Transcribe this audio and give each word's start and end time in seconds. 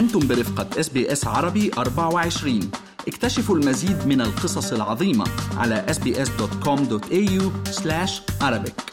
أنتم 0.00 0.28
برفقة 0.28 0.80
SBS 0.80 1.26
عربي 1.26 1.70
24 1.78 2.70
اكتشفوا 3.08 3.56
المزيد 3.56 4.06
من 4.06 4.20
القصص 4.20 4.72
العظيمة 4.72 5.24
على 5.56 5.86
sbs.com.au 5.88 7.42
arabic. 8.42 8.90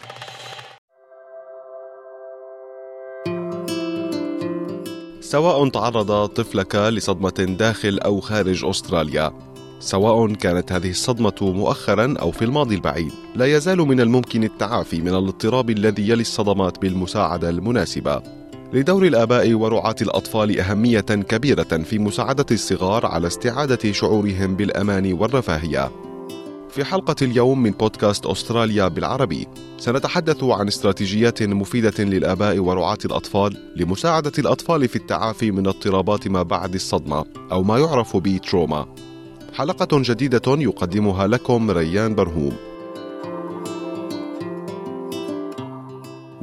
سواء 5.22 5.70
تعرض 5.70 6.26
طفلك 6.26 6.76
لصدمة 6.76 7.56
داخل 7.60 8.00
أو 8.00 8.20
خارج 8.20 8.66
أستراليا. 8.66 9.34
سواء 9.80 10.34
كانت 10.34 10.72
هذه 10.72 10.90
الصدمة 10.90 11.36
مؤخرا 11.42 12.16
أو 12.22 12.32
في 12.32 12.46
الماضي 12.46 12.76
البعيد 12.76 13.12
لا 13.36 13.46
يزال 13.46 13.78
من 13.78 14.02
الممكن 14.02 14.44
التعافي 14.44 15.02
من 15.02 15.10
الاضطراب 15.10 15.70
الذي 15.70 16.10
يلي 16.10 16.22
الصدمات 16.22 16.82
بالمساعدة 16.82 17.50
المناسبة. 17.50 18.47
لدور 18.74 19.06
الآباء 19.06 19.54
ورعاة 19.54 19.96
الأطفال 20.02 20.60
أهمية 20.60 21.00
كبيرة 21.02 21.64
في 21.64 22.00
مساعدة 22.00 22.46
الصغار 22.52 23.06
على 23.06 23.28
استعادة 23.28 23.92
شعورهم 23.92 24.56
بالأمان 24.56 25.14
والرفاهية. 25.14 25.92
في 26.70 26.86
حلقة 26.86 27.16
اليوم 27.22 27.64
من 27.64 27.72
بودكاست 27.72 28.26
أستراليا 28.26 28.88
بالعربي 28.88 29.48
سنتحدث 29.78 30.44
عن 30.44 30.68
استراتيجيات 30.68 31.44
مفيدة 31.44 32.04
للآباء 32.04 32.60
ورعاة 32.60 32.98
الأطفال 33.06 33.58
لمساعدة 33.76 34.32
الأطفال 34.40 34.88
في 34.88 34.96
التعافي 34.96 35.52
من 35.52 35.68
اضطرابات 35.68 36.28
ما 36.28 36.44
بعد 36.44 36.74
الصدمة 36.74 37.26
أو 37.52 37.64
ما 37.64 37.80
يعرف 37.80 38.18
بتروما. 38.18 38.88
حلقة 39.54 39.88
جديدة 40.02 40.42
يقدمها 40.48 41.28
لكم 41.28 41.72
ريان 41.72 42.16
برهوم. 42.16 42.67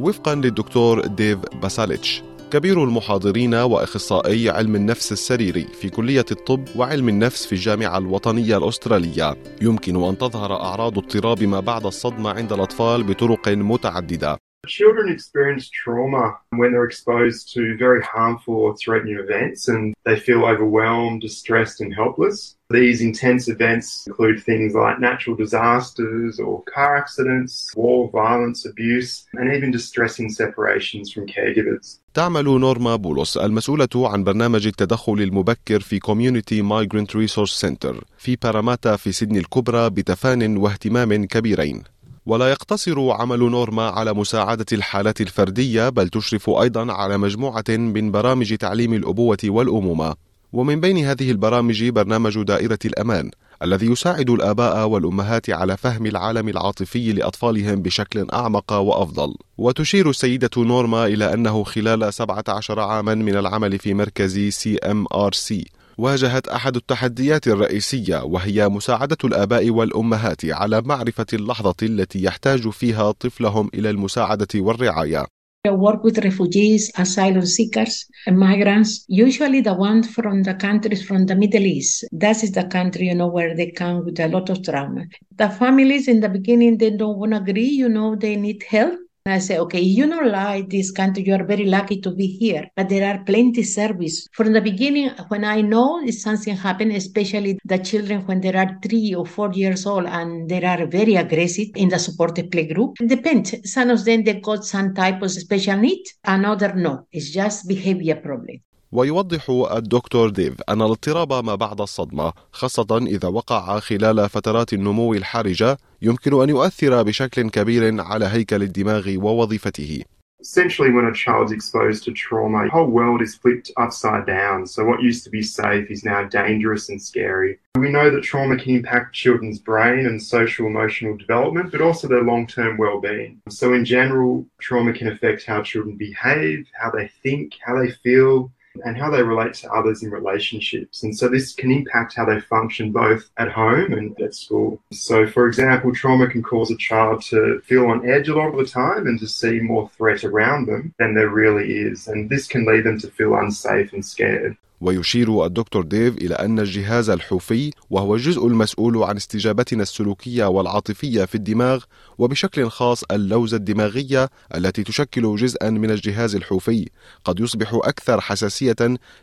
وفقا 0.04 0.34
للدكتور 0.34 1.06
ديف 1.06 1.38
باساليتش 1.62 2.22
كبير 2.50 2.84
المحاضرين 2.84 3.54
وأخصائي 3.54 4.50
علم 4.50 4.76
النفس 4.76 5.12
السريري 5.12 5.66
في 5.80 5.90
كلية 5.90 6.24
الطب 6.30 6.64
وعلم 6.76 7.08
النفس 7.08 7.46
في 7.46 7.52
الجامعة 7.52 7.98
الوطنية 7.98 8.56
الأسترالية. 8.56 9.36
يمكن 9.62 10.04
أن 10.04 10.18
تظهر 10.18 10.52
أعراض 10.52 10.98
اضطراب 10.98 11.42
ما 11.42 11.60
بعد 11.60 11.86
الصدمة 11.86 12.30
عند 12.30 12.52
الأطفال 12.52 13.02
بطرق 13.02 13.48
متعددة. 13.48 14.38
Children 14.67 15.07
experience 15.09 15.69
trauma 15.69 16.25
when 16.59 16.71
they're 16.71 16.89
exposed 16.93 17.41
to 17.53 17.61
very 17.77 18.03
harmful 18.03 18.55
or 18.65 18.75
threatening 18.75 19.17
events 19.17 19.67
and 19.69 19.95
they 20.05 20.17
feel 20.27 20.41
overwhelmed, 20.53 21.21
distressed, 21.21 21.79
and 21.83 21.91
helpless. 22.01 22.37
These 22.69 23.01
intense 23.01 23.43
events 23.55 23.87
include 24.07 24.37
things 24.49 24.75
like 24.75 24.99
natural 24.99 25.35
disasters 25.43 26.39
or 26.39 26.61
car 26.75 26.97
accidents, 26.97 27.73
war, 27.75 28.11
violence, 28.11 28.59
abuse, 28.71 29.11
and 29.39 29.45
even 29.55 29.71
distressing 29.71 30.29
separations 30.29 31.11
from 31.13 31.25
caregivers. 31.25 31.99
تعمل 32.13 32.43
نورما 32.59 32.95
بولوس 32.95 33.37
المسؤولة 33.37 33.87
عن 33.95 34.23
برنامج 34.23 34.67
التدخل 34.67 35.21
المبكر 35.21 35.79
في 35.79 35.99
Community 35.99 36.61
Migrant 36.63 37.15
Resource 37.15 37.61
Center 37.61 38.03
في 38.17 38.35
باراماتا 38.35 38.95
في 38.95 39.11
سيدني 39.11 39.39
الكبرى 39.39 39.89
بتفان 39.89 40.57
واهتمام 40.57 41.25
كبيرين 41.25 41.83
ولا 42.26 42.50
يقتصر 42.50 43.10
عمل 43.10 43.38
نورما 43.38 43.88
على 43.88 44.12
مساعدة 44.12 44.66
الحالات 44.72 45.20
الفردية 45.20 45.88
بل 45.88 46.08
تشرف 46.08 46.50
أيضا 46.50 46.92
على 46.92 47.18
مجموعة 47.18 47.64
من 47.68 48.10
برامج 48.10 48.56
تعليم 48.56 48.94
الأبوة 48.94 49.38
والأمومة. 49.44 50.14
ومن 50.52 50.80
بين 50.80 50.98
هذه 50.98 51.30
البرامج 51.30 51.84
برنامج 51.84 52.42
دائرة 52.42 52.78
الأمان 52.84 53.30
الذي 53.62 53.86
يساعد 53.86 54.30
الآباء 54.30 54.88
والأمهات 54.88 55.50
على 55.50 55.76
فهم 55.76 56.06
العالم 56.06 56.48
العاطفي 56.48 57.12
لأطفالهم 57.12 57.82
بشكل 57.82 58.26
أعمق 58.32 58.72
وأفضل. 58.72 59.34
وتشير 59.58 60.10
السيدة 60.10 60.50
نورما 60.56 61.06
إلى 61.06 61.34
أنه 61.34 61.64
خلال 61.64 62.14
17 62.14 62.80
عاما 62.80 63.14
من 63.14 63.36
العمل 63.36 63.78
في 63.78 63.94
مركز 63.94 64.38
CMRC 64.38 65.66
واجهت 65.98 66.48
أحد 66.48 66.76
التحديات 66.76 67.48
الرئيسية 67.48 68.24
وهي 68.24 68.68
مساعدة 68.68 69.16
الآباء 69.24 69.70
والأمهات 69.70 70.44
على 70.44 70.82
معرفة 70.84 71.26
اللحظة 71.32 71.74
التي 71.82 72.22
يحتاج 72.22 72.68
فيها 72.68 73.12
طفلهم 73.12 73.70
إلى 73.74 73.90
المساعدة 73.90 74.48
والرعاية 74.54 75.26
I 75.66 75.70
work 75.70 76.04
with 76.04 76.18
refugees, 76.18 76.92
asylum 76.98 77.46
seekers, 77.46 78.06
and 78.26 78.38
migrants, 78.38 79.06
usually 79.08 79.62
the 79.62 79.72
ones 79.72 80.06
from 80.10 80.42
the 80.42 80.52
countries 80.52 81.02
from 81.02 81.24
the 81.24 81.34
Middle 81.34 81.64
East. 81.64 82.04
That 82.12 82.44
is 82.44 82.52
the 82.52 82.64
country, 82.64 83.06
you 83.06 83.14
know, 83.14 83.28
where 83.28 83.56
they 83.56 83.70
come 83.70 84.04
with 84.04 84.20
a 84.20 84.28
lot 84.28 84.50
of 84.50 84.62
trauma. 84.62 85.04
The 85.36 85.48
families 85.48 86.06
in 86.06 86.20
the 86.20 86.28
beginning, 86.28 86.76
they 86.76 86.90
don't 86.90 87.16
want 87.16 87.32
to 87.32 87.38
agree, 87.38 87.72
you 87.82 87.88
know, 87.88 88.14
they 88.14 88.36
need 88.36 88.62
help. 88.68 88.98
I 89.26 89.38
say, 89.38 89.56
okay, 89.56 89.80
you 89.80 90.06
know, 90.06 90.20
like 90.20 90.68
this 90.68 90.90
country, 90.90 91.22
you 91.22 91.32
are 91.32 91.44
very 91.44 91.64
lucky 91.64 91.98
to 92.02 92.10
be 92.10 92.26
here, 92.26 92.68
but 92.76 92.90
there 92.90 93.10
are 93.10 93.24
plenty 93.24 93.62
service. 93.62 94.28
From 94.32 94.52
the 94.52 94.60
beginning, 94.60 95.12
when 95.28 95.46
I 95.46 95.62
know 95.62 96.06
something 96.10 96.54
happened, 96.54 96.92
especially 96.92 97.58
the 97.64 97.78
children 97.78 98.26
when 98.26 98.42
they 98.42 98.52
are 98.52 98.78
three 98.82 99.14
or 99.14 99.24
four 99.24 99.50
years 99.54 99.86
old 99.86 100.04
and 100.04 100.50
they 100.50 100.62
are 100.62 100.86
very 100.86 101.14
aggressive 101.14 101.68
in 101.74 101.88
the 101.88 101.98
supported 101.98 102.50
play 102.50 102.66
group, 102.66 103.00
it 103.00 103.08
depends. 103.08 103.54
Some 103.72 103.88
of 103.88 104.04
them 104.04 104.24
they 104.24 104.40
got 104.40 104.66
some 104.66 104.92
type 104.92 105.22
of 105.22 105.30
special 105.30 105.78
need, 105.78 106.04
another 106.24 106.74
no. 106.74 107.06
It's 107.10 107.30
just 107.30 107.66
behavior 107.66 108.16
problem. 108.16 108.58
ويوضح 108.94 109.66
الدكتور 109.76 110.30
ديف 110.30 110.54
أن 110.68 110.82
الاضطراب 110.82 111.44
ما 111.44 111.54
بعد 111.54 111.80
الصدمة 111.80 112.32
خاصة 112.52 112.98
إذا 113.06 113.28
وقع 113.28 113.78
خلال 113.80 114.28
فترات 114.28 114.72
النمو 114.72 115.14
الحرجة 115.14 115.78
يمكن 116.02 116.42
أن 116.42 116.48
يؤثر 116.48 117.02
بشكل 117.02 117.50
كبير 117.50 118.00
على 118.00 118.24
هيكل 118.24 118.62
الدماغ 118.62 119.14
ووظيفته 119.16 120.02
Essentially, 120.40 120.90
when 120.90 121.06
a 121.06 121.14
child's 121.14 121.52
exposed 121.52 122.04
to 122.04 122.12
trauma, 122.12 122.64
the 122.64 122.70
whole 122.70 122.90
world 123.00 123.22
is 123.22 123.34
flipped 123.34 123.70
upside 123.78 124.26
down. 124.26 124.66
So, 124.66 124.84
what 124.84 125.02
used 125.02 125.24
to 125.24 125.30
be 125.30 125.42
safe 125.42 125.90
is 125.90 126.04
now 126.04 126.24
dangerous 126.24 126.90
and 126.90 127.00
scary. 127.00 127.58
We 127.78 127.88
know 127.88 128.10
that 128.10 128.24
trauma 128.24 128.56
can 128.58 128.74
impact 128.74 129.14
children's 129.14 129.58
brain 129.58 130.04
and 130.08 130.22
social 130.22 130.66
emotional 130.66 131.16
development, 131.16 131.72
but 131.72 131.80
also 131.80 132.08
their 132.08 132.28
long 132.32 132.46
term 132.46 132.76
well 132.76 133.00
being. 133.00 133.40
So, 133.48 133.72
in 133.72 133.86
general, 133.86 134.44
trauma 134.60 134.92
can 134.92 135.08
affect 135.08 135.46
how 135.46 135.62
children 135.62 135.96
behave, 135.96 136.66
how 136.80 136.90
they 136.90 137.08
think, 137.22 137.46
how 137.66 137.74
they 137.80 137.92
feel, 138.04 138.52
and 138.84 138.96
how 138.96 139.10
they 139.10 139.22
relate 139.22 139.54
to 139.54 139.70
others 139.70 140.02
in 140.02 140.10
relationships. 140.10 141.02
And 141.02 141.16
so 141.16 141.28
this 141.28 141.52
can 141.54 141.70
impact 141.70 142.14
how 142.14 142.24
they 142.24 142.40
function 142.40 142.92
both 142.92 143.30
at 143.38 143.50
home 143.50 143.92
and 143.92 144.20
at 144.20 144.34
school. 144.34 144.80
So, 144.92 145.26
for 145.26 145.46
example, 145.46 145.94
trauma 145.94 146.26
can 146.26 146.42
cause 146.42 146.70
a 146.70 146.76
child 146.76 147.22
to 147.26 147.60
feel 147.64 147.86
on 147.86 148.08
edge 148.08 148.28
a 148.28 148.34
lot 148.34 148.48
of 148.48 148.56
the 148.56 148.66
time 148.66 149.06
and 149.06 149.18
to 149.20 149.28
see 149.28 149.60
more 149.60 149.88
threat 149.90 150.24
around 150.24 150.66
them 150.66 150.94
than 150.98 151.14
there 151.14 151.30
really 151.30 151.70
is. 151.70 152.08
And 152.08 152.28
this 152.28 152.46
can 152.46 152.64
lead 152.64 152.84
them 152.84 152.98
to 153.00 153.10
feel 153.10 153.36
unsafe 153.36 153.92
and 153.92 154.04
scared. 154.04 154.56
ويشير 154.80 155.46
الدكتور 155.46 155.82
ديف 155.84 156.16
إلى 156.16 156.34
أن 156.34 156.58
الجهاز 156.58 157.10
الحوفي 157.10 157.70
وهو 157.90 158.14
الجزء 158.14 158.46
المسؤول 158.46 159.02
عن 159.02 159.16
استجابتنا 159.16 159.82
السلوكية 159.82 160.44
والعاطفية 160.44 161.24
في 161.24 161.34
الدماغ 161.34 161.84
وبشكل 162.18 162.68
خاص 162.68 163.04
اللوزة 163.10 163.56
الدماغية 163.56 164.30
التي 164.54 164.82
تشكل 164.82 165.36
جزءا 165.36 165.70
من 165.70 165.90
الجهاز 165.90 166.34
الحوفي 166.34 166.88
قد 167.24 167.40
يصبح 167.40 167.74
أكثر 167.74 168.20
حساسية 168.20 168.76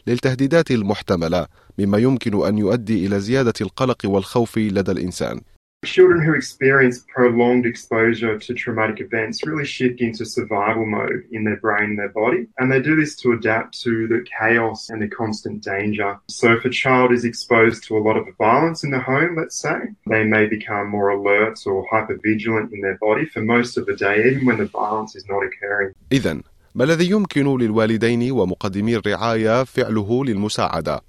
للتهديدات 0.07 0.71
المحتملة 0.71 1.47
مما 1.79 1.97
يمكن 1.97 2.47
أن 2.47 2.57
يؤدي 2.57 3.05
إلى 3.05 3.19
زيادة 3.19 3.53
القلق 3.61 3.97
والخوف 4.05 4.57
لدى 4.57 4.91
الإنسان. 4.91 5.41
Children 5.84 6.20
who 6.24 6.34
experience 6.34 7.04
prolonged 7.14 7.64
exposure 7.64 8.36
to 8.38 8.54
traumatic 8.54 9.00
events 9.00 9.46
really 9.46 9.64
shift 9.64 10.00
into 10.00 10.24
survival 10.24 10.84
mode 10.84 11.24
in 11.30 11.44
their 11.44 11.58
brain 11.58 11.90
and 11.90 11.98
their 11.98 12.08
body, 12.08 12.48
and 12.58 12.72
they 12.72 12.80
do 12.82 12.96
this 12.96 13.14
to 13.16 13.32
adapt 13.32 13.80
to 13.82 14.08
the 14.08 14.24
chaos 14.38 14.90
and 14.90 15.00
the 15.00 15.06
constant 15.08 15.62
danger. 15.62 16.18
So, 16.28 16.52
if 16.54 16.64
a 16.64 16.70
child 16.70 17.12
is 17.12 17.24
exposed 17.24 17.84
to 17.84 17.96
a 17.96 18.02
lot 18.08 18.16
of 18.16 18.26
violence 18.36 18.82
in 18.82 18.90
the 18.90 18.98
home, 18.98 19.36
let's 19.36 19.58
say, 19.66 19.78
they 20.08 20.24
may 20.24 20.46
become 20.46 20.88
more 20.88 21.10
alert 21.10 21.58
or 21.66 21.86
hypervigilant 21.92 22.72
in 22.72 22.80
their 22.80 22.98
body 22.98 23.24
for 23.26 23.42
most 23.42 23.76
of 23.78 23.86
the 23.86 23.94
day, 23.94 24.24
even 24.28 24.44
when 24.44 24.58
the 24.58 24.66
violence 24.66 25.14
is 25.14 25.24
not 25.28 25.42
occurring. 25.44 25.92
إذا 26.12 26.40
ما 26.74 26.84
الذي 26.84 27.10
يمكن 27.10 27.58
للوالدين 27.58 28.32
ومقدمي 28.32 28.96
الرعاية 28.96 29.64
فعله 29.64 30.24
للمساعدة؟ 30.24 31.00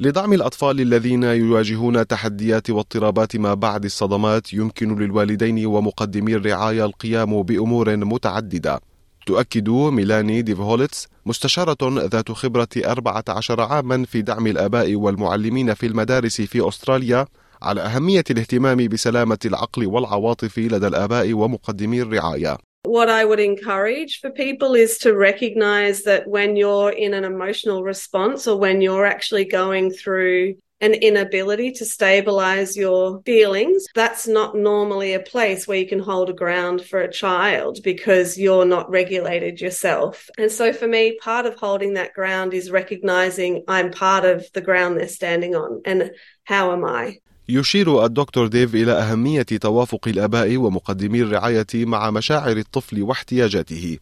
لدعم 0.00 0.32
الأطفال 0.32 0.80
الذين 0.80 1.22
يواجهون 1.22 2.06
تحديات 2.06 2.70
واضطرابات 2.70 3.36
ما 3.36 3.54
بعد 3.54 3.84
الصدمات 3.84 4.52
يمكن 4.52 4.98
للوالدين 4.98 5.66
ومقدمي 5.66 6.34
الرعاية 6.34 6.84
القيام 6.84 7.42
بأمور 7.42 7.96
متعددة. 7.96 8.80
تؤكد 9.26 9.68
ميلاني 9.68 10.42
ديفهولتس 10.42 11.08
مستشارة 11.26 12.06
ذات 12.06 12.32
خبرة 12.32 12.68
14 12.76 13.60
عاما 13.60 14.04
في 14.04 14.22
دعم 14.22 14.46
الآباء 14.46 14.94
والمعلمين 14.94 15.74
في 15.74 15.86
المدارس 15.86 16.40
في 16.40 16.68
أستراليا 16.68 17.26
على 17.62 17.80
أهمية 17.80 18.24
الاهتمام 18.30 18.88
بسلامة 18.88 19.38
العقل 19.44 19.86
والعواطف 19.86 20.58
لدى 20.58 20.86
الآباء 20.86 21.32
ومقدمي 21.32 22.02
الرعاية. 22.02 22.67
What 22.84 23.10
I 23.10 23.24
would 23.24 23.40
encourage 23.40 24.20
for 24.20 24.30
people 24.30 24.74
is 24.74 24.98
to 24.98 25.16
recognize 25.16 26.02
that 26.04 26.26
when 26.26 26.56
you're 26.56 26.90
in 26.90 27.14
an 27.14 27.24
emotional 27.24 27.82
response 27.82 28.46
or 28.46 28.58
when 28.58 28.80
you're 28.80 29.06
actually 29.06 29.44
going 29.44 29.90
through 29.90 30.54
an 30.80 30.94
inability 30.94 31.72
to 31.72 31.84
stabilize 31.84 32.76
your 32.76 33.20
feelings, 33.22 33.84
that's 33.94 34.28
not 34.28 34.54
normally 34.54 35.14
a 35.14 35.20
place 35.20 35.66
where 35.66 35.78
you 35.78 35.88
can 35.88 35.98
hold 35.98 36.30
a 36.30 36.32
ground 36.32 36.84
for 36.84 37.00
a 37.00 37.12
child 37.12 37.78
because 37.82 38.38
you're 38.38 38.64
not 38.64 38.88
regulated 38.88 39.60
yourself. 39.60 40.30
And 40.38 40.50
so 40.50 40.72
for 40.72 40.86
me, 40.86 41.18
part 41.20 41.46
of 41.46 41.56
holding 41.56 41.94
that 41.94 42.14
ground 42.14 42.54
is 42.54 42.70
recognizing 42.70 43.64
I'm 43.66 43.90
part 43.90 44.24
of 44.24 44.46
the 44.52 44.60
ground 44.60 44.96
they're 44.96 45.08
standing 45.08 45.56
on 45.56 45.82
and 45.84 46.12
how 46.44 46.72
am 46.72 46.84
I? 46.84 47.18
يشير 47.50 48.04
الدكتور 48.04 48.46
ديف 48.46 48.74
إلى 48.74 48.92
أهمية 48.92 49.42
توافق 49.42 50.08
الآباء 50.08 50.56
ومقدمي 50.56 51.20
الرعاية 51.22 51.66
مع 51.74 52.10
مشاعر 52.10 52.56
الطفل 52.56 53.02
واحتياجاته. 53.02 53.98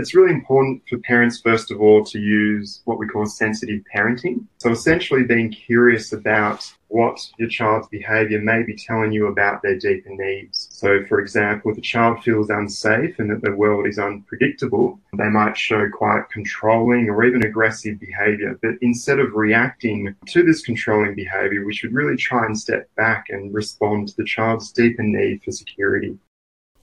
It's 0.00 0.14
really 0.14 0.32
important 0.32 0.82
for 0.88 0.96
parents, 0.96 1.42
first 1.42 1.70
of 1.70 1.78
all, 1.82 2.02
to 2.06 2.18
use 2.18 2.80
what 2.86 2.98
we 2.98 3.06
call 3.06 3.26
sensitive 3.26 3.82
parenting. 3.94 4.46
So 4.56 4.70
essentially 4.70 5.24
being 5.24 5.50
curious 5.52 6.14
about 6.14 6.72
what 6.88 7.20
your 7.38 7.50
child's 7.50 7.86
behavior 7.88 8.40
may 8.40 8.62
be 8.62 8.74
telling 8.74 9.12
you 9.12 9.26
about 9.26 9.60
their 9.60 9.78
deeper 9.78 10.08
needs. 10.08 10.68
So, 10.70 11.04
for 11.04 11.20
example, 11.20 11.70
if 11.70 11.76
a 11.76 11.82
child 11.82 12.24
feels 12.24 12.48
unsafe 12.48 13.18
and 13.18 13.30
that 13.30 13.42
the 13.42 13.54
world 13.54 13.86
is 13.86 13.98
unpredictable, 13.98 14.98
they 15.18 15.28
might 15.28 15.58
show 15.58 15.86
quite 15.90 16.30
controlling 16.32 17.10
or 17.10 17.22
even 17.24 17.44
aggressive 17.44 18.00
behavior. 18.00 18.58
But 18.62 18.76
instead 18.80 19.18
of 19.18 19.34
reacting 19.34 20.16
to 20.28 20.42
this 20.42 20.62
controlling 20.62 21.14
behavior, 21.14 21.66
we 21.66 21.74
should 21.74 21.92
really 21.92 22.16
try 22.16 22.46
and 22.46 22.58
step 22.58 22.88
back 22.96 23.26
and 23.28 23.52
respond 23.52 24.08
to 24.08 24.16
the 24.16 24.24
child's 24.24 24.72
deeper 24.72 25.02
need 25.02 25.42
for 25.44 25.52
security. 25.52 26.18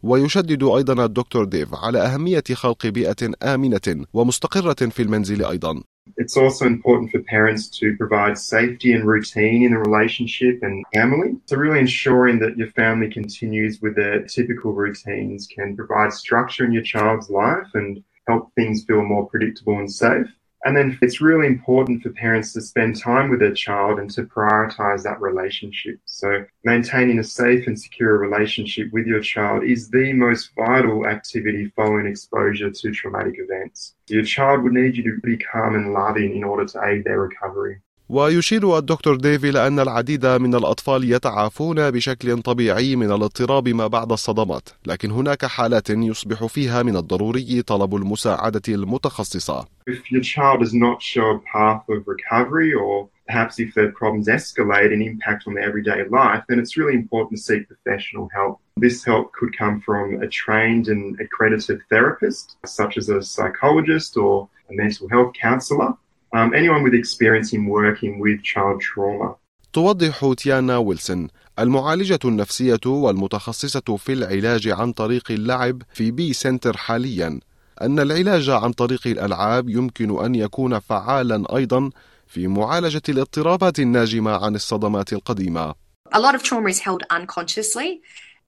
ويشدد 0.03 0.63
أيضا 0.63 1.05
الدكتور 1.05 1.45
ديف 1.45 1.75
على 1.75 1.99
أهمية 1.99 2.43
خلق 2.53 2.87
بيئة 2.87 3.31
آمنة 3.43 4.05
ومستقرة 4.13 4.89
في 4.89 5.01
المنزل 5.01 5.45
أيضا. 5.45 5.83
It's 6.17 6.37
also 6.37 6.65
important 6.65 7.11
for 7.11 7.19
parents 7.19 7.67
to 7.79 7.95
provide 7.97 8.37
safety 8.37 8.93
and 8.93 9.03
routine 9.05 9.63
in 9.63 9.71
the 9.71 9.77
relationship 9.77 10.59
and 10.61 10.85
family. 10.93 11.35
So 11.47 11.57
really 11.57 11.79
ensuring 11.79 12.39
that 12.39 12.57
your 12.57 12.71
family 12.81 13.09
continues 13.09 13.81
with 13.81 13.95
their 13.95 14.23
typical 14.23 14.71
routines 14.73 15.47
can 15.47 15.75
provide 15.75 16.13
structure 16.13 16.63
in 16.65 16.71
your 16.71 16.83
child's 16.83 17.29
life 17.29 17.69
and 17.73 18.03
help 18.27 18.53
things 18.55 18.85
feel 18.85 19.03
more 19.03 19.25
predictable 19.27 19.77
and 19.79 19.91
safe. 19.91 20.27
And 20.65 20.75
then 20.75 20.97
it's 21.01 21.21
really 21.21 21.47
important 21.47 22.01
for 22.01 22.09
parents 22.09 22.51
to 22.53 22.61
spend 22.61 22.99
time 22.99 23.29
with 23.29 23.39
their 23.39 23.53
child 23.53 23.99
and 23.99 24.09
to 24.11 24.23
prioritize 24.23 25.03
that 25.03 25.21
relationship. 25.21 25.99
So 26.05 26.45
maintaining 26.63 27.19
a 27.19 27.23
safe 27.23 27.67
and 27.67 27.79
secure 27.79 28.17
relationship 28.17 28.91
with 28.91 29.05
your 29.05 29.21
child 29.21 29.63
is 29.63 29.89
the 29.89 30.13
most 30.13 30.51
vital 30.57 31.05
activity 31.05 31.71
following 31.75 32.07
exposure 32.07 32.71
to 32.71 32.91
traumatic 32.91 33.35
events. 33.37 33.93
Your 34.07 34.23
child 34.23 34.63
would 34.63 34.73
need 34.73 34.97
you 34.97 35.03
to 35.03 35.21
be 35.21 35.37
calm 35.37 35.75
and 35.75 35.93
loving 35.93 36.35
in 36.35 36.43
order 36.43 36.65
to 36.65 36.83
aid 36.85 37.03
their 37.03 37.21
recovery. 37.21 37.81
ويشير 38.09 38.77
الدكتور 38.77 39.15
ديف 39.15 39.45
إلى 39.45 39.67
أن 39.67 39.79
العديد 39.79 40.25
من 40.25 40.55
الأطفال 40.55 41.11
يتعافون 41.11 41.91
بشكل 41.91 42.41
طبيعي 42.41 42.95
من 42.95 43.11
الاضطراب 43.11 43.69
ما 43.69 43.87
بعد 43.87 44.11
الصدمات، 44.11 44.69
لكن 44.85 45.11
هناك 45.11 45.45
حالات 45.45 45.89
يصبح 45.89 46.45
فيها 46.45 46.83
من 46.83 46.95
الضروري 46.95 47.61
طلب 47.61 47.95
المساعدة 47.95 48.61
المتخصصة. 48.69 49.65
If 49.89 50.11
your 50.11 50.21
child 50.21 50.59
does 50.61 50.73
not 50.73 51.01
show 51.01 51.27
a 51.35 51.39
path 51.53 51.83
of 51.89 52.07
recovery 52.07 52.73
or 52.73 53.09
perhaps 53.27 53.59
if 53.59 53.73
their 53.75 53.91
problems 53.91 54.27
escalate 54.27 54.91
and 54.93 55.01
impact 55.01 55.43
on 55.47 55.53
their 55.55 55.67
everyday 55.69 56.01
life, 56.19 56.43
then 56.47 56.59
it's 56.59 56.77
really 56.77 56.97
important 57.03 57.33
to 57.37 57.43
seek 57.49 57.67
professional 57.67 58.29
help. 58.37 58.55
This 58.77 59.03
help 59.03 59.25
could 59.37 59.51
come 59.61 59.81
from 59.87 60.05
a 60.25 60.27
trained 60.43 60.87
and 60.93 61.03
accredited 61.23 61.79
therapist, 61.89 62.55
such 62.65 62.93
as 62.99 63.09
a 63.09 63.21
psychologist 63.21 64.11
or 64.15 64.47
a 64.71 64.73
mental 64.83 65.05
health 65.13 65.33
counsellor 65.45 65.91
um, 66.33 66.53
anyone 66.53 66.83
with 66.83 66.93
experience 66.93 67.53
in 67.53 67.65
working 67.65 68.19
with 68.19 68.43
child 68.43 68.81
trauma. 68.81 69.35
توضح 69.73 70.33
تيانا 70.37 70.77
ويلسون 70.77 71.27
المعالجة 71.59 72.19
النفسية 72.25 72.79
والمتخصصة 72.85 73.97
في 73.97 74.13
العلاج 74.13 74.67
عن 74.67 74.91
طريق 74.91 75.31
اللعب 75.31 75.81
في 75.93 76.11
بي 76.11 76.33
سنتر 76.33 76.77
حاليا 76.77 77.39
أن 77.81 77.99
العلاج 77.99 78.49
عن 78.49 78.71
طريق 78.71 79.07
الألعاب 79.07 79.69
يمكن 79.69 80.25
أن 80.25 80.35
يكون 80.35 80.79
فعالا 80.79 81.55
أيضا 81.57 81.89
في 82.27 82.47
معالجة 82.47 83.01
الاضطرابات 83.09 83.79
الناجمة 83.79 84.45
عن 84.45 84.55
الصدمات 84.55 85.13
القديمة. 85.13 85.75
A 86.13 86.19
lot 86.19 86.35
of 86.35 86.43
trauma 86.43 86.69
is 86.69 86.79
held 86.79 87.03
unconsciously 87.09 88.01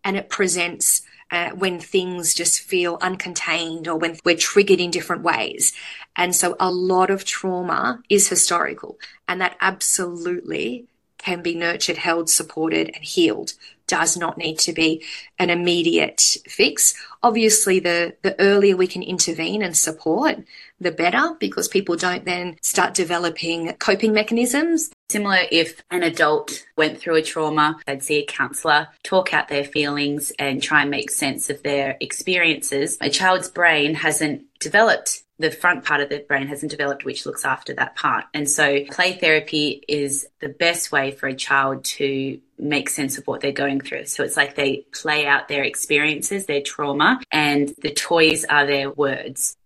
and 0.03 0.15
it 0.15 0.29
presents 0.29 1.01
uh, 1.31 1.51
when 1.51 1.79
things 1.79 2.33
just 2.33 2.61
feel 2.61 2.97
uncontained 2.99 3.87
or 3.87 3.95
when 3.95 4.17
we're 4.23 4.35
triggered 4.35 4.79
in 4.79 4.91
different 4.91 5.23
ways. 5.23 5.73
And 6.15 6.35
so 6.35 6.55
a 6.59 6.71
lot 6.71 7.09
of 7.09 7.25
trauma 7.25 8.01
is 8.09 8.27
historical, 8.27 8.97
and 9.27 9.41
that 9.41 9.57
absolutely 9.61 10.85
can 11.17 11.41
be 11.41 11.53
nurtured, 11.53 11.97
held, 11.97 12.29
supported, 12.29 12.89
and 12.93 13.03
healed. 13.03 13.53
Does 13.87 14.15
not 14.15 14.37
need 14.37 14.59
to 14.59 14.73
be 14.73 15.03
an 15.37 15.49
immediate 15.49 16.37
fix. 16.47 16.93
Obviously, 17.23 17.79
the, 17.79 18.15
the 18.21 18.39
earlier 18.39 18.77
we 18.77 18.87
can 18.87 19.03
intervene 19.03 19.61
and 19.61 19.75
support, 19.75 20.37
the 20.79 20.91
better, 20.91 21.35
because 21.39 21.67
people 21.67 21.95
don't 21.95 22.23
then 22.23 22.57
start 22.61 22.93
developing 22.93 23.73
coping 23.79 24.13
mechanisms 24.13 24.91
Similar 25.10 25.42
if 25.50 25.82
an 25.90 26.02
adult 26.02 26.64
went 26.76 26.98
through 26.98 27.16
a 27.16 27.22
trauma, 27.22 27.78
they'd 27.86 28.02
see 28.02 28.18
a 28.18 28.26
counsellor, 28.26 28.88
talk 29.02 29.32
out 29.32 29.48
their 29.48 29.64
feelings, 29.64 30.32
and 30.38 30.62
try 30.62 30.82
and 30.82 30.90
make 30.90 31.10
sense 31.10 31.50
of 31.50 31.62
their 31.62 31.96
experiences. 32.00 32.98
A 33.00 33.10
child's 33.10 33.48
brain 33.48 33.94
hasn't 33.94 34.42
developed 34.60 35.24
the 35.38 35.50
front 35.50 35.84
part 35.84 36.00
of 36.00 36.08
the 36.08 36.20
brain 36.20 36.46
hasn't 36.46 36.70
developed, 36.70 37.04
which 37.04 37.26
looks 37.26 37.44
after 37.44 37.74
that 37.74 37.96
part. 37.96 38.24
And 38.32 38.48
so, 38.48 38.84
play 38.90 39.14
therapy 39.14 39.82
is 39.88 40.26
the 40.40 40.48
best 40.48 40.92
way 40.92 41.10
for 41.10 41.26
a 41.26 41.34
child 41.34 41.84
to 41.98 42.38
make 42.58 42.88
sense 42.88 43.18
of 43.18 43.26
what 43.26 43.40
they're 43.40 43.52
going 43.52 43.80
through. 43.80 44.06
So, 44.06 44.22
it's 44.22 44.36
like 44.36 44.54
they 44.54 44.86
play 44.92 45.26
out 45.26 45.48
their 45.48 45.64
experiences, 45.64 46.46
their 46.46 46.62
trauma, 46.62 47.20
and 47.32 47.74
the 47.82 47.92
toys 47.92 48.44
are 48.44 48.66
their 48.66 48.90
words. 48.90 49.56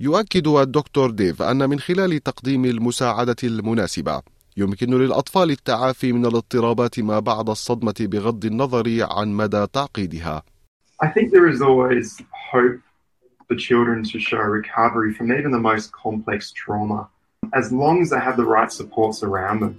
يؤكد 0.00 0.46
الدكتور 0.46 1.10
ديف 1.10 1.42
أن 1.42 1.68
من 1.70 1.80
خلال 1.80 2.22
تقديم 2.22 2.64
المساعدة 2.64 3.36
المناسبة 3.44 4.22
يمكن 4.56 4.94
للأطفال 4.94 5.50
التعافي 5.50 6.12
من 6.12 6.26
الاضطرابات 6.26 7.00
ما 7.00 7.18
بعد 7.18 7.50
الصدمة 7.50 7.94
بغض 8.00 8.44
النظر 8.44 9.06
عن 9.10 9.28
مدى 9.32 9.66
تعقيدها. 9.66 10.42
I 11.02 11.08
think 11.08 11.30
there 11.32 11.48
is 11.48 11.62
always 11.62 12.20
hope 12.52 12.80
for 13.48 13.56
children 13.56 14.04
to 14.04 14.18
show 14.18 14.42
recovery 14.60 15.12
from 15.14 15.32
even 15.32 15.50
the 15.50 15.58
most 15.58 15.92
complex 15.92 16.52
trauma, 16.52 17.08
as 17.54 17.72
long 17.72 18.02
as 18.02 18.10
they 18.10 18.20
have 18.20 18.36
the 18.36 18.44
right 18.44 18.70
supports 18.70 19.22
around 19.22 19.60
them. 19.60 19.74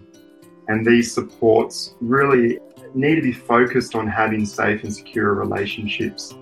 And 0.68 0.86
these 0.86 1.14
supports 1.14 1.96
really 2.02 2.60
need 2.94 3.16
to 3.16 3.22
be 3.22 3.34
focused 3.34 3.94
on 3.96 4.08
having 4.08 4.46
safe 4.46 4.84
and 4.84 4.94
secure 4.94 5.34
relationships 5.34 6.34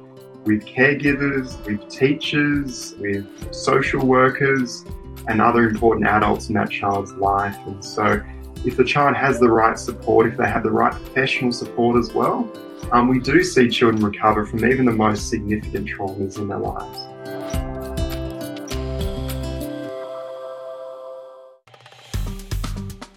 with 0.45 0.65
caregivers, 0.65 1.47
with 1.65 1.81
teachers, 1.89 2.95
with 2.99 3.25
social 3.53 4.05
workers, 4.05 4.85
and 5.27 5.41
other 5.41 5.67
important 5.69 6.07
adults 6.07 6.49
in 6.49 6.55
that 6.55 6.69
child's 6.69 7.13
life. 7.13 7.57
And 7.67 7.83
so, 7.83 8.21
if 8.65 8.75
the 8.77 8.83
child 8.83 9.15
has 9.15 9.39
the 9.39 9.49
right 9.49 9.77
support, 9.77 10.27
if 10.27 10.37
they 10.37 10.49
have 10.49 10.63
the 10.63 10.71
right 10.71 10.91
professional 10.91 11.51
support 11.51 11.97
as 11.97 12.13
well, 12.13 12.49
um, 12.91 13.07
we 13.07 13.19
do 13.19 13.43
see 13.43 13.69
children 13.69 14.03
recover 14.03 14.45
from 14.45 14.65
even 14.65 14.85
the 14.85 14.91
most 14.91 15.29
significant 15.29 15.87
traumas 15.87 16.37
in 16.37 16.47
their 16.47 16.59
lives. 16.59 16.99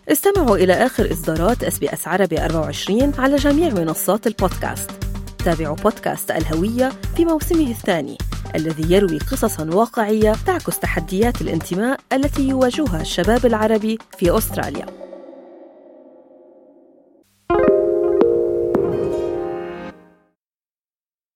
استمعوا 0.09 0.57
إلى 0.57 0.73
آخر 0.73 1.13
إصدارات 1.13 1.65
اس 1.65 1.79
بي 1.79 1.93
اس 1.93 2.09
عربي 2.09 2.45
24 2.45 3.13
على 3.19 3.37
جميع 3.37 3.75
منصات 3.75 4.27
البودكاست. 4.27 4.91
تابعوا 5.45 5.77
بودكاست 5.77 6.31
الهوية 6.31 6.93
في 7.17 7.25
موسمه 7.25 7.71
الثاني 7.71 8.19
الذي 8.56 8.94
يروي 8.94 9.18
قصصا 9.18 9.70
واقعية 9.74 10.36
تعكس 10.46 10.80
تحديات 10.80 11.42
الانتماء 11.42 12.00
التي 12.14 12.48
يواجهها 12.48 13.02
الشباب 13.02 13.46
العربي 13.46 13.98
في 14.18 14.38
أستراليا. 14.38 15.07